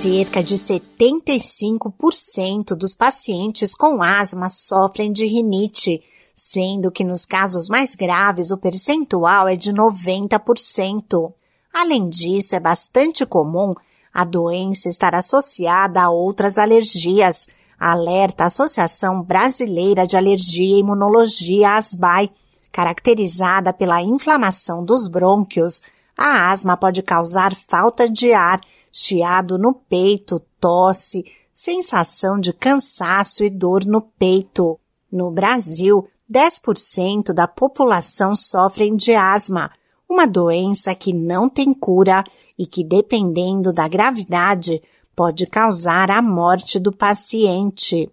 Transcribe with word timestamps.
Cerca 0.00 0.42
de 0.44 0.54
75% 0.54 2.76
dos 2.76 2.94
pacientes 2.94 3.74
com 3.74 4.00
asma 4.00 4.48
sofrem 4.48 5.10
de 5.10 5.26
rinite, 5.26 6.00
sendo 6.32 6.92
que 6.92 7.02
nos 7.02 7.26
casos 7.26 7.68
mais 7.68 7.96
graves 7.96 8.52
o 8.52 8.56
percentual 8.56 9.48
é 9.48 9.56
de 9.56 9.72
90%. 9.72 11.32
Além 11.74 12.08
disso, 12.08 12.54
é 12.54 12.60
bastante 12.60 13.26
comum 13.26 13.74
a 14.14 14.24
doença 14.24 14.88
estar 14.88 15.16
associada 15.16 16.00
a 16.00 16.10
outras 16.10 16.58
alergias, 16.58 17.48
alerta 17.76 18.44
a 18.44 18.46
Associação 18.46 19.20
Brasileira 19.20 20.06
de 20.06 20.16
Alergia 20.16 20.76
e 20.76 20.78
Imunologia, 20.78 21.74
ASBAI, 21.74 22.30
caracterizada 22.70 23.72
pela 23.72 24.00
inflamação 24.00 24.84
dos 24.84 25.08
brônquios. 25.08 25.82
A 26.16 26.52
asma 26.52 26.76
pode 26.76 27.02
causar 27.02 27.52
falta 27.52 28.08
de 28.08 28.32
ar, 28.32 28.60
chiado 29.00 29.56
no 29.56 29.72
peito, 29.72 30.42
tosse, 30.60 31.24
sensação 31.52 32.40
de 32.40 32.52
cansaço 32.52 33.44
e 33.44 33.50
dor 33.50 33.84
no 33.84 34.02
peito. 34.02 34.78
No 35.10 35.30
Brasil, 35.30 36.08
10% 36.30 37.32
da 37.32 37.46
população 37.46 38.34
sofrem 38.34 38.96
de 38.96 39.14
asma, 39.14 39.70
uma 40.08 40.26
doença 40.26 40.94
que 40.96 41.12
não 41.12 41.48
tem 41.48 41.72
cura 41.72 42.24
e 42.58 42.66
que, 42.66 42.82
dependendo 42.82 43.72
da 43.72 43.86
gravidade, 43.86 44.82
pode 45.14 45.46
causar 45.46 46.10
a 46.10 46.20
morte 46.20 46.80
do 46.80 46.90
paciente. 46.90 48.08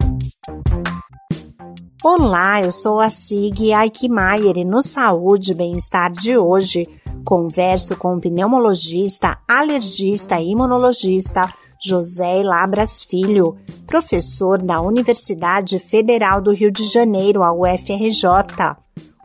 Olá, 2.04 2.62
eu 2.62 2.72
sou 2.72 3.00
a 3.00 3.09
Sig 3.09 3.73
Aikmaier 3.73 4.58
e 4.58 4.64
no 4.64 4.84
Saúde 4.84 5.54
e 5.54 5.56
Bem-Estar 5.56 6.12
de 6.12 6.38
hoje 6.38 6.88
converso 7.26 7.98
com 7.98 8.16
o 8.16 8.22
pneumologista, 8.22 9.40
alergista 9.48 10.40
e 10.40 10.52
imunologista 10.52 11.52
José 11.84 12.44
Labras 12.44 13.04
Filho, 13.04 13.58
professor 13.88 14.59
da 14.62 14.80
Universidade 14.80 15.80
Federal 15.80 16.40
do 16.40 16.54
Rio 16.54 16.72
de 16.72 16.84
Janeiro, 16.84 17.44
a 17.44 17.52
UFRJ. 17.52 18.78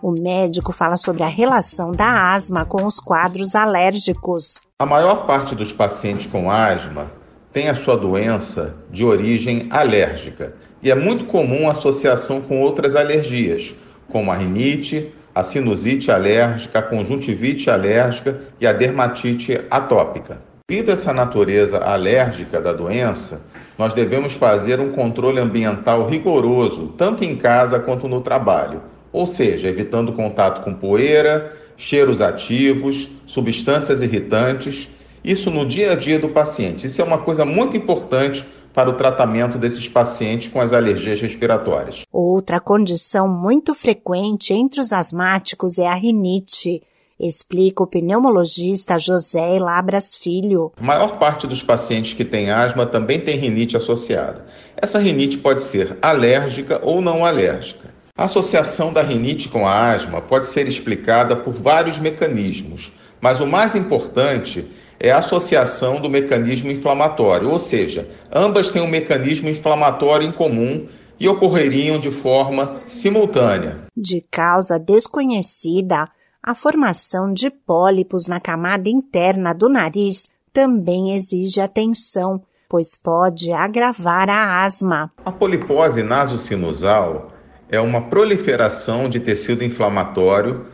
O 0.02 0.12
médico 0.12 0.72
fala 0.72 0.96
sobre 0.96 1.22
a 1.22 1.28
relação 1.28 1.92
da 1.92 2.32
asma 2.32 2.64
com 2.64 2.86
os 2.86 2.98
quadros 2.98 3.54
alérgicos. 3.54 4.60
A 4.78 4.86
maior 4.86 5.26
parte 5.26 5.54
dos 5.54 5.70
pacientes 5.70 6.26
com 6.26 6.50
asma 6.50 7.12
tem 7.52 7.68
a 7.68 7.74
sua 7.74 7.96
doença 7.96 8.76
de 8.90 9.04
origem 9.04 9.68
alérgica 9.70 10.54
e 10.82 10.90
é 10.90 10.94
muito 10.94 11.26
comum 11.26 11.68
a 11.68 11.72
associação 11.72 12.40
com 12.40 12.62
outras 12.62 12.96
alergias, 12.96 13.74
como 14.10 14.32
a 14.32 14.36
rinite, 14.36 15.12
a 15.34 15.42
sinusite 15.42 16.10
alérgica, 16.10 16.78
a 16.78 16.82
conjuntivite 16.82 17.70
alérgica 17.70 18.40
e 18.60 18.66
a 18.66 18.72
dermatite 18.72 19.60
atópica. 19.70 20.38
Devido 20.68 20.90
essa 20.90 21.12
natureza 21.12 21.78
alérgica 21.78 22.60
da 22.60 22.72
doença, 22.72 23.42
nós 23.78 23.94
devemos 23.94 24.34
fazer 24.34 24.78
um 24.80 24.92
controle 24.92 25.40
ambiental 25.40 26.08
rigoroso, 26.08 26.94
tanto 26.96 27.24
em 27.24 27.36
casa 27.36 27.78
quanto 27.78 28.06
no 28.06 28.20
trabalho 28.20 28.82
ou 29.12 29.26
seja, 29.26 29.68
evitando 29.68 30.12
contato 30.12 30.62
com 30.62 30.74
poeira, 30.74 31.56
cheiros 31.76 32.20
ativos, 32.20 33.08
substâncias 33.26 34.02
irritantes, 34.02 34.88
isso 35.24 35.50
no 35.50 35.66
dia 35.66 35.92
a 35.92 35.94
dia 35.94 36.18
do 36.18 36.28
paciente. 36.28 36.86
Isso 36.86 37.00
é 37.00 37.04
uma 37.04 37.18
coisa 37.18 37.44
muito 37.44 37.76
importante 37.76 38.44
para 38.72 38.88
o 38.88 38.94
tratamento 38.94 39.58
desses 39.58 39.88
pacientes 39.88 40.50
com 40.50 40.60
as 40.60 40.72
alergias 40.72 41.20
respiratórias. 41.20 42.02
Outra 42.12 42.60
condição 42.60 43.28
muito 43.28 43.74
frequente 43.74 44.52
entre 44.52 44.80
os 44.80 44.92
asmáticos 44.92 45.78
é 45.78 45.86
a 45.86 45.94
rinite. 45.94 46.82
Explica 47.18 47.82
o 47.82 47.86
pneumologista 47.86 48.98
José 48.98 49.58
Labras 49.58 50.14
Filho. 50.14 50.72
A 50.80 50.82
maior 50.82 51.18
parte 51.18 51.46
dos 51.46 51.62
pacientes 51.62 52.14
que 52.14 52.24
têm 52.24 52.50
asma 52.50 52.86
também 52.86 53.20
tem 53.20 53.36
rinite 53.36 53.76
associada. 53.76 54.46
Essa 54.74 54.98
rinite 54.98 55.36
pode 55.36 55.62
ser 55.62 55.98
alérgica 56.00 56.80
ou 56.82 57.02
não 57.02 57.24
alérgica. 57.24 57.90
A 58.16 58.24
associação 58.24 58.92
da 58.92 59.02
rinite 59.02 59.48
com 59.48 59.66
a 59.66 59.92
asma 59.92 60.22
pode 60.22 60.46
ser 60.46 60.66
explicada 60.66 61.36
por 61.36 61.52
vários 61.52 61.98
mecanismos, 61.98 62.92
mas 63.20 63.40
o 63.40 63.46
mais 63.46 63.74
importante 63.74 64.70
é 65.00 65.10
a 65.10 65.18
associação 65.18 66.00
do 66.00 66.10
mecanismo 66.10 66.70
inflamatório, 66.70 67.48
ou 67.48 67.58
seja, 67.58 68.06
ambas 68.30 68.68
têm 68.68 68.82
um 68.82 68.86
mecanismo 68.86 69.48
inflamatório 69.48 70.28
em 70.28 70.32
comum 70.32 70.86
e 71.18 71.26
ocorreriam 71.26 71.98
de 71.98 72.10
forma 72.10 72.82
simultânea. 72.86 73.78
De 73.96 74.22
causa 74.30 74.78
desconhecida, 74.78 76.06
a 76.42 76.54
formação 76.54 77.32
de 77.32 77.50
pólipos 77.50 78.26
na 78.26 78.40
camada 78.40 78.90
interna 78.90 79.54
do 79.54 79.68
nariz 79.68 80.28
também 80.52 81.14
exige 81.14 81.60
atenção, 81.60 82.42
pois 82.68 82.98
pode 82.98 83.52
agravar 83.52 84.28
a 84.28 84.62
asma. 84.62 85.10
A 85.24 85.32
polipose 85.32 86.02
nasosinusal 86.02 87.32
é 87.70 87.80
uma 87.80 88.02
proliferação 88.02 89.08
de 89.08 89.20
tecido 89.20 89.64
inflamatório 89.64 90.66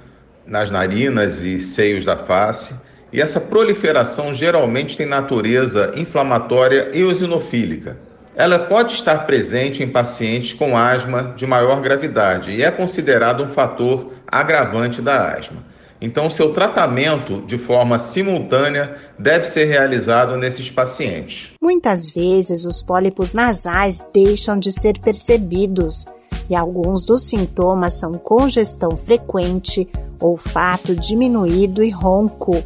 nas 0.46 0.70
narinas 0.70 1.42
e 1.42 1.60
seios 1.60 2.04
da 2.04 2.16
face, 2.16 2.74
e 3.12 3.20
essa 3.20 3.40
proliferação 3.40 4.34
geralmente 4.34 4.96
tem 4.96 5.06
natureza 5.06 5.92
inflamatória 5.96 6.90
eosinofílica. 6.92 7.96
Ela 8.34 8.58
pode 8.58 8.94
estar 8.94 9.26
presente 9.26 9.82
em 9.82 9.88
pacientes 9.88 10.52
com 10.52 10.76
asma 10.76 11.32
de 11.36 11.46
maior 11.46 11.80
gravidade 11.80 12.50
e 12.50 12.62
é 12.62 12.70
considerado 12.70 13.42
um 13.42 13.48
fator 13.48 14.12
agravante 14.26 15.00
da 15.00 15.34
asma. 15.34 15.64
Então, 15.98 16.28
seu 16.28 16.52
tratamento 16.52 17.40
de 17.46 17.56
forma 17.56 17.98
simultânea 17.98 18.96
deve 19.18 19.46
ser 19.46 19.64
realizado 19.64 20.36
nesses 20.36 20.68
pacientes. 20.68 21.52
Muitas 21.62 22.10
vezes, 22.10 22.66
os 22.66 22.82
pólipos 22.82 23.32
nasais 23.32 24.04
deixam 24.12 24.58
de 24.58 24.70
ser 24.70 24.98
percebidos 24.98 26.04
e 26.50 26.54
alguns 26.54 27.04
dos 27.04 27.22
sintomas 27.22 27.94
são 27.94 28.12
congestão 28.12 28.96
frequente, 28.96 29.88
olfato 30.20 30.94
diminuído 30.94 31.82
e 31.82 31.90
ronco. 31.90 32.62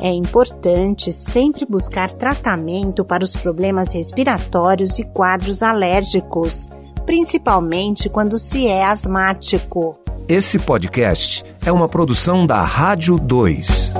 É 0.00 0.10
importante 0.10 1.12
sempre 1.12 1.64
buscar 1.64 2.12
tratamento 2.12 3.04
para 3.04 3.24
os 3.24 3.36
problemas 3.36 3.92
respiratórios 3.92 4.98
e 4.98 5.04
quadros 5.04 5.62
alérgicos, 5.62 6.66
principalmente 7.06 8.08
quando 8.08 8.38
se 8.38 8.66
é 8.66 8.84
asmático. 8.84 9.98
Esse 10.28 10.58
podcast 10.58 11.44
é 11.64 11.70
uma 11.70 11.88
produção 11.88 12.46
da 12.46 12.62
Rádio 12.62 13.18
2. 13.18 13.92